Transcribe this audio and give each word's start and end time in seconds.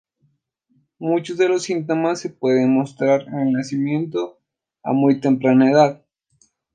Muchos 0.97 1.37
de 1.37 1.47
los 1.47 1.61
síntomas 1.61 2.19
se 2.21 2.31
pueden 2.31 2.73
mostrar 2.73 3.21
en 3.27 3.37
el 3.37 3.51
nacimiento 3.53 4.39
a 4.81 4.93
muy 4.93 5.19
temprana 5.19 5.69
edad. 5.69 6.01